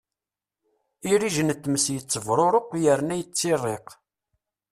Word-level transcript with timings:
Irrij 1.11 1.37
n 1.43 1.49
tmes 1.63 1.85
yettebṛuṛuq 1.95 2.69
u 2.75 2.77
yerna 2.83 3.15
yettiṛṛiq. 3.17 3.87